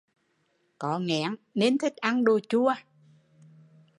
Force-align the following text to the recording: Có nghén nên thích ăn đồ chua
Có 0.79 0.99
nghén 0.99 1.35
nên 1.53 1.77
thích 1.77 1.95
ăn 1.97 2.23
đồ 2.23 2.39
chua 2.49 2.73